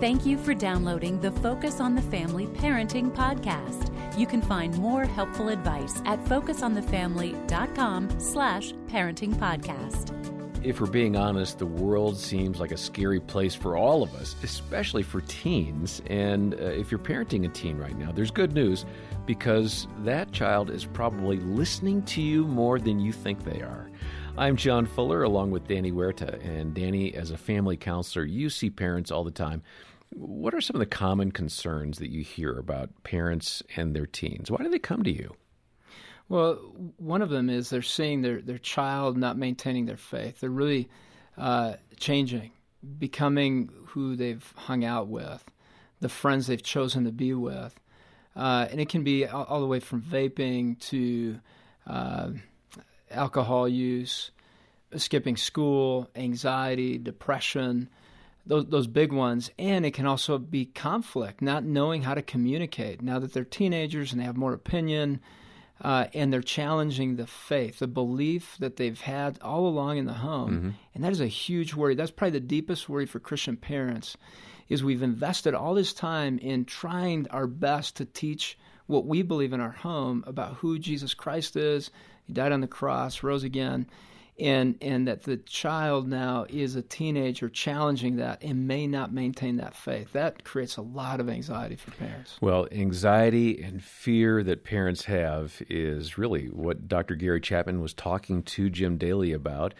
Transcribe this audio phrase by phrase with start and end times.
[0.00, 3.88] Thank you for downloading the Focus on the Family Parenting Podcast.
[4.18, 10.18] You can find more helpful advice at focusonthefamily.com slash parenting podcast.
[10.64, 14.34] If we're being honest, the world seems like a scary place for all of us,
[14.42, 16.02] especially for teens.
[16.06, 18.84] And uh, if you're parenting a teen right now, there's good news
[19.26, 23.88] because that child is probably listening to you more than you think they are.
[24.38, 26.40] I'm John Fuller along with Danny Huerta.
[26.42, 29.62] And Danny, as a family counselor, you see parents all the time.
[30.10, 34.50] What are some of the common concerns that you hear about parents and their teens?
[34.50, 35.34] Why do they come to you?
[36.30, 36.54] Well,
[36.96, 40.40] one of them is they're seeing their, their child not maintaining their faith.
[40.40, 40.88] They're really
[41.36, 42.52] uh, changing,
[42.98, 45.44] becoming who they've hung out with,
[46.00, 47.78] the friends they've chosen to be with.
[48.34, 51.38] Uh, and it can be all, all, the way from vaping to
[51.86, 52.30] uh,
[53.12, 54.30] alcohol use,
[54.96, 57.88] skipping school, anxiety, depression,
[58.46, 59.50] those those big ones.
[59.58, 63.02] And it can also be conflict not knowing how to communicate.
[63.02, 65.20] Now that they're teenagers and they have more opinion
[65.82, 70.12] uh, and they're challenging the faith the belief that they've had all along in the
[70.12, 70.50] home.
[70.50, 70.70] Mm-hmm.
[70.94, 71.94] and that is a huge worry.
[71.94, 74.16] That's probably the deepest worry for christian parents
[74.68, 79.52] is we've invested all this time in trying our best to teach what we believe
[79.52, 81.90] in our home about who jesus christ is
[82.26, 83.86] he died on the cross rose again
[84.38, 89.56] and and that the child now is a teenager challenging that and may not maintain
[89.58, 90.12] that faith.
[90.12, 92.38] That creates a lot of anxiety for parents.
[92.40, 98.42] Well anxiety and fear that parents have is really what dr gary chapman was talking
[98.42, 99.74] to jim daly about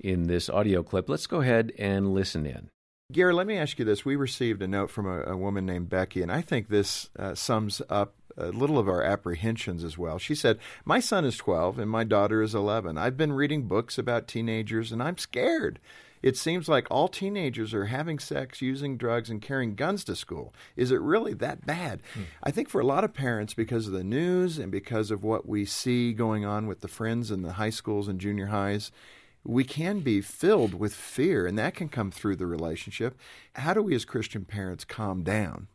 [0.00, 1.08] in this audio clip.
[1.08, 2.70] Let's go ahead and listen in.
[3.10, 4.04] Gary, let me ask you this.
[4.04, 7.34] We received a note from a, a woman named Becky, and I think this uh,
[7.34, 10.18] sums up a little of our apprehensions as well.
[10.18, 12.96] She said, My son is 12 and my daughter is 11.
[12.96, 15.80] I've been reading books about teenagers and I'm scared.
[16.22, 20.52] It seems like all teenagers are having sex, using drugs, and carrying guns to school.
[20.76, 22.00] Is it really that bad?
[22.14, 22.22] Hmm.
[22.42, 25.46] I think for a lot of parents, because of the news and because of what
[25.46, 28.90] we see going on with the friends in the high schools and junior highs,
[29.44, 33.16] we can be filled with fear, and that can come through the relationship.
[33.54, 35.68] How do we as Christian parents calm down?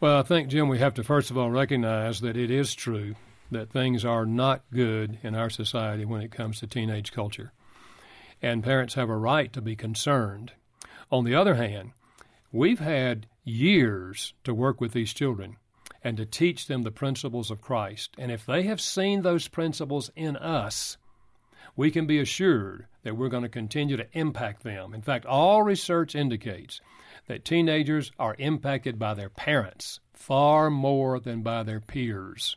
[0.00, 3.16] Well, I think, Jim, we have to first of all recognize that it is true
[3.50, 7.52] that things are not good in our society when it comes to teenage culture.
[8.40, 10.52] And parents have a right to be concerned.
[11.12, 11.90] On the other hand,
[12.50, 15.56] we've had years to work with these children
[16.02, 18.14] and to teach them the principles of Christ.
[18.16, 20.96] And if they have seen those principles in us,
[21.76, 24.94] we can be assured that we're going to continue to impact them.
[24.94, 26.80] In fact, all research indicates
[27.26, 32.56] that teenagers are impacted by their parents far more than by their peers.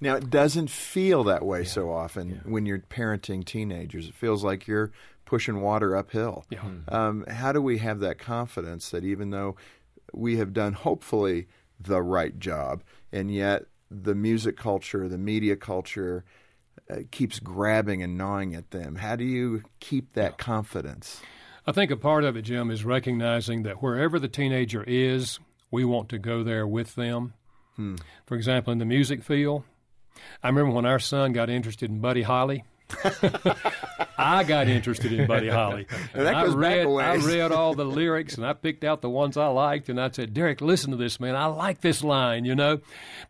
[0.00, 1.68] Now, it doesn't feel that way yeah.
[1.68, 2.36] so often yeah.
[2.44, 4.08] when you're parenting teenagers.
[4.08, 4.90] It feels like you're
[5.24, 6.44] pushing water uphill.
[6.50, 6.62] Yeah.
[6.88, 9.56] Um, how do we have that confidence that even though
[10.12, 11.46] we have done hopefully
[11.78, 12.82] the right job,
[13.12, 16.24] and yet the music culture, the media culture,
[16.90, 18.96] uh, keeps grabbing and gnawing at them?
[18.96, 21.20] How do you keep that confidence?
[21.66, 25.38] I think a part of it, Jim, is recognizing that wherever the teenager is,
[25.70, 27.34] we want to go there with them.
[27.76, 27.96] Hmm.
[28.26, 29.64] For example, in the music field,
[30.42, 32.64] I remember when our son got interested in Buddy Holly.
[34.18, 35.86] I got interested in Buddy Holly.
[36.14, 39.88] I read, I read all the lyrics and I picked out the ones I liked
[39.88, 41.34] and I said, Derek, listen to this, man.
[41.34, 42.80] I like this line, you know.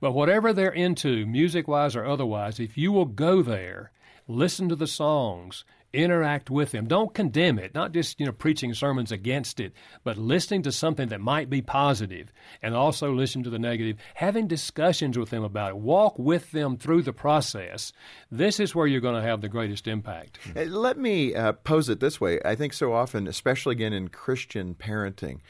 [0.01, 3.93] But whatever they're into, music wise or otherwise, if you will go there,
[4.29, 6.87] listen to the songs, interact with them.
[6.87, 9.73] Don't condemn it, not just, you know, preaching sermons against it,
[10.03, 14.47] but listening to something that might be positive and also listen to the negative, having
[14.47, 17.93] discussions with them about it, walk with them through the process.
[18.31, 20.39] This is where you're going to have the greatest impact.
[20.55, 22.41] Let me uh, pose it this way.
[22.45, 25.41] I think so often, especially again in Christian parenting,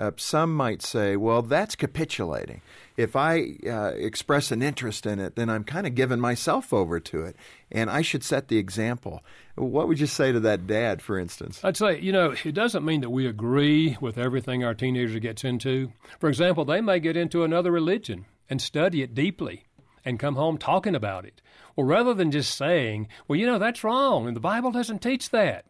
[0.00, 2.62] uh, some might say, well, that's capitulating.
[2.96, 6.98] If I uh, express an interest in it, then I'm kind of giving myself over
[7.00, 7.36] to it,
[7.70, 9.22] and I should set the example.
[9.56, 11.60] What would you say to that dad, for instance?
[11.62, 15.44] I'd say, you know, it doesn't mean that we agree with everything our teenager gets
[15.44, 15.92] into.
[16.18, 19.64] For example, they may get into another religion and study it deeply
[20.04, 21.42] and come home talking about it.
[21.76, 25.30] Or rather than just saying, well, you know, that's wrong, and the Bible doesn't teach
[25.30, 25.66] that.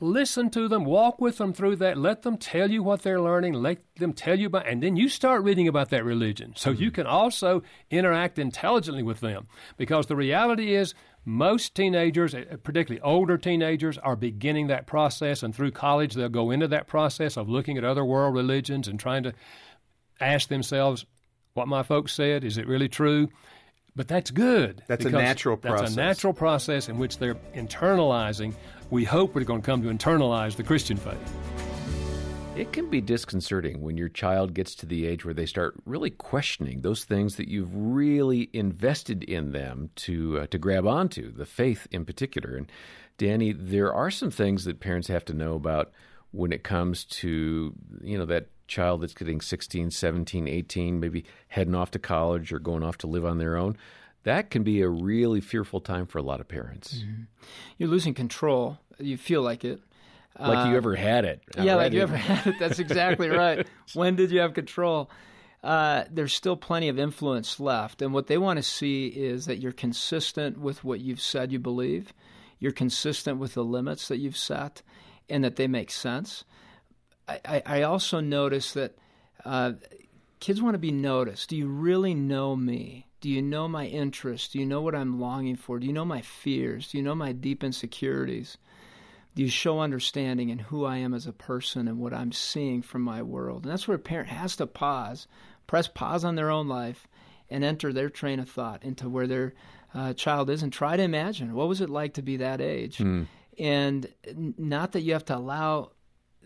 [0.00, 3.54] Listen to them, walk with them through that, let them tell you what they're learning,
[3.54, 6.52] let them tell you about, and then you start reading about that religion.
[6.56, 6.82] So mm-hmm.
[6.84, 9.48] you can also interact intelligently with them.
[9.76, 15.52] Because the reality is, most teenagers, eh, particularly older teenagers, are beginning that process, and
[15.52, 19.24] through college, they'll go into that process of looking at other world religions and trying
[19.24, 19.32] to
[20.20, 21.06] ask themselves,
[21.54, 23.28] what my folks said, is it really true?
[23.98, 24.80] But that's good.
[24.86, 25.80] That's a natural process.
[25.80, 28.54] That's a natural process in which they're internalizing.
[28.90, 31.18] We hope we're going to come to internalize the Christian faith.
[32.54, 36.10] It can be disconcerting when your child gets to the age where they start really
[36.10, 41.44] questioning those things that you've really invested in them to uh, to grab onto, the
[41.44, 42.54] faith in particular.
[42.54, 42.70] And
[43.16, 45.90] Danny, there are some things that parents have to know about
[46.30, 51.74] when it comes to, you know, that child that's getting 16, 17, 18, maybe heading
[51.74, 53.76] off to college or going off to live on their own.
[54.24, 56.98] That can be a really fearful time for a lot of parents.
[56.98, 57.22] Mm-hmm.
[57.78, 58.78] You're losing control.
[58.98, 59.80] You feel like it
[60.38, 61.42] like you uh, ever had it.
[61.58, 62.58] Yeah, like you ever had it.
[62.58, 63.66] That's exactly right.
[63.94, 65.10] when did you have control?
[65.62, 68.02] Uh, there's still plenty of influence left.
[68.02, 71.58] And what they want to see is that you're consistent with what you've said you
[71.58, 72.12] believe,
[72.60, 74.82] you're consistent with the limits that you've set,
[75.28, 76.44] and that they make sense.
[77.28, 78.96] I, I, also notice that
[79.44, 79.72] uh,
[80.40, 81.50] kids want to be noticed.
[81.50, 83.06] Do you really know me?
[83.20, 84.48] Do you know my interests?
[84.48, 85.78] Do you know what I'm longing for?
[85.78, 86.88] Do you know my fears?
[86.88, 88.56] Do you know my deep insecurities?
[89.34, 92.82] Do you show understanding in who I am as a person and what I'm seeing
[92.82, 93.64] from my world?
[93.64, 95.26] And that's where a parent has to pause,
[95.66, 97.06] press pause on their own life,
[97.50, 99.54] and enter their train of thought into where their
[99.94, 102.98] uh, child is and try to imagine what was it like to be that age.
[102.98, 103.26] Mm.
[103.58, 104.08] And
[104.58, 105.92] not that you have to allow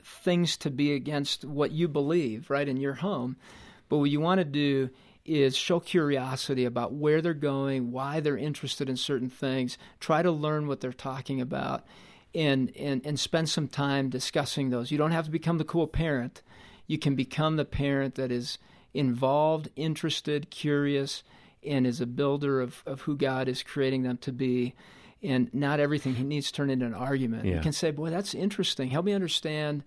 [0.03, 3.37] things to be against what you believe, right, in your home,
[3.89, 4.91] but what you want to do
[5.25, 10.31] is show curiosity about where they're going, why they're interested in certain things, try to
[10.31, 11.85] learn what they're talking about
[12.35, 14.91] and, and, and spend some time discussing those.
[14.91, 16.43] You don't have to become the cool parent.
[16.87, 18.59] You can become the parent that is
[18.95, 21.23] involved, interested, curious,
[21.65, 24.75] and is a builder of, of who God is creating them to be.
[25.23, 27.45] And not everything he needs to turn into an argument.
[27.45, 27.57] Yeah.
[27.57, 28.91] You can say, Boy, that's interesting.
[28.91, 29.85] Help me understand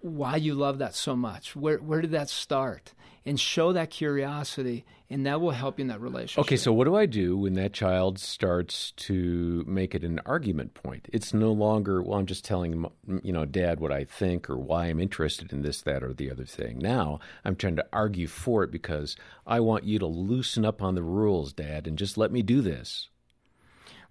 [0.00, 1.56] why you love that so much.
[1.56, 2.92] Where where did that start?
[3.24, 6.46] And show that curiosity, and that will help you in that relationship.
[6.46, 10.74] Okay, so what do I do when that child starts to make it an argument
[10.74, 11.08] point?
[11.12, 12.20] It's no longer well.
[12.20, 12.86] I'm just telling
[13.24, 16.30] you know, Dad, what I think or why I'm interested in this, that, or the
[16.30, 16.78] other thing.
[16.78, 20.94] Now I'm trying to argue for it because I want you to loosen up on
[20.94, 23.08] the rules, Dad, and just let me do this.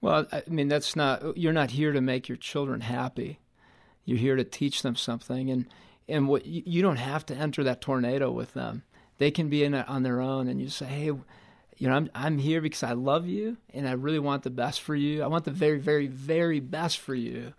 [0.02, 1.38] Well, I mean, that's not.
[1.38, 3.40] You're not here to make your children happy
[4.06, 5.66] you're here to teach them something, and
[6.08, 8.84] and what you don't have to enter that tornado with them.
[9.18, 11.12] They can be in it on their own, and you say, hey.
[11.78, 14.80] You know, I'm I'm here because I love you and I really want the best
[14.80, 15.22] for you.
[15.22, 17.54] I want the very, very, very best for you.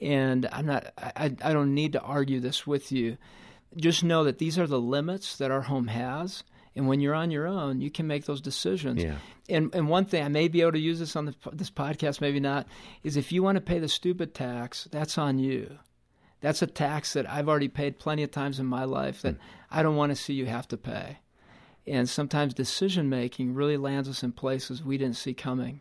[0.00, 3.16] And I'm not I, I don't need to argue this with you.
[3.76, 6.44] Just know that these are the limits that our home has.
[6.76, 9.02] And when you're on your own, you can make those decisions.
[9.02, 9.16] Yeah.
[9.48, 12.20] And and one thing I may be able to use this on the, this podcast,
[12.20, 12.66] maybe not,
[13.02, 15.78] is if you want to pay the stupid tax, that's on you.
[16.42, 19.40] That's a tax that I've already paid plenty of times in my life that mm.
[19.70, 21.18] I don't want to see you have to pay.
[21.86, 25.80] And sometimes decision making really lands us in places we didn't see coming.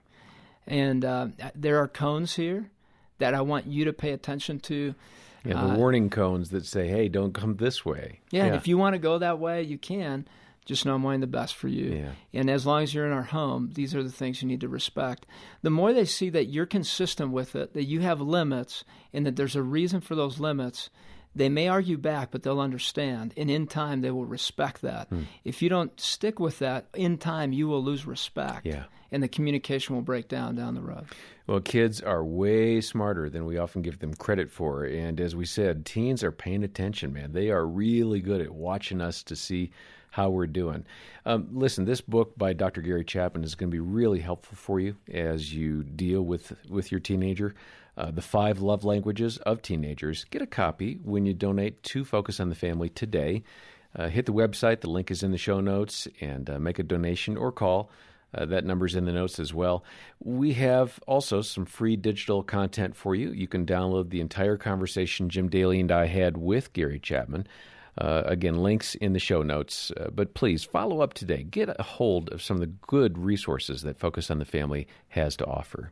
[0.66, 2.70] And uh, there are cones here
[3.18, 4.96] that I want you to pay attention to.
[5.44, 8.56] Yeah, the uh, warning cones that say, "Hey, don't come this way." Yeah, yeah.
[8.56, 10.28] if you want to go that way, you can.
[10.66, 11.94] Just know I'm wanting the best for you.
[11.94, 12.40] Yeah.
[12.40, 14.68] And as long as you're in our home, these are the things you need to
[14.68, 15.28] respect.
[15.62, 18.84] The more they see that you're consistent with it, that you have limits,
[19.14, 20.90] and that there's a reason for those limits,
[21.36, 23.34] they may argue back, but they'll understand.
[23.38, 25.10] And in time, they will respect that.
[25.10, 25.24] Hmm.
[25.44, 28.66] If you don't stick with that, in time, you will lose respect.
[28.66, 28.86] Yeah.
[29.12, 31.06] And the communication will break down down the road.
[31.46, 34.84] Well, kids are way smarter than we often give them credit for.
[34.84, 37.34] And as we said, teens are paying attention, man.
[37.34, 39.72] They are really good at watching us to see
[40.16, 40.86] how we're doing.
[41.26, 42.82] Um, listen, this book by Dr.
[42.82, 46.90] Gary Chapman is going to be really helpful for you as you deal with with
[46.90, 47.54] your teenager.
[47.98, 50.24] Uh, the five love languages of teenagers.
[50.32, 53.44] Get a copy when you donate to Focus on the Family today.
[53.94, 54.80] Uh, hit the website.
[54.80, 57.90] The link is in the show notes, and uh, make a donation or call.
[58.34, 59.84] Uh, that number's in the notes as well.
[60.24, 63.32] We have also some free digital content for you.
[63.32, 67.48] You can download the entire conversation Jim Daly and I had with Gary Chapman.
[67.98, 69.92] Uh, again, links in the show notes.
[69.92, 71.44] Uh, but please follow up today.
[71.44, 75.36] Get a hold of some of the good resources that Focus on the Family has
[75.38, 75.92] to offer.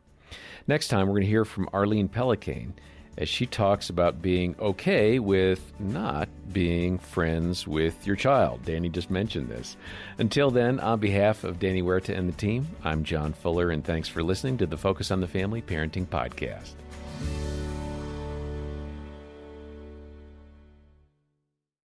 [0.66, 2.72] Next time, we're going to hear from Arlene Pellicane
[3.16, 8.64] as she talks about being okay with not being friends with your child.
[8.64, 9.76] Danny just mentioned this.
[10.18, 14.08] Until then, on behalf of Danny Huerta and the team, I'm John Fuller, and thanks
[14.08, 16.74] for listening to the Focus on the Family Parenting Podcast.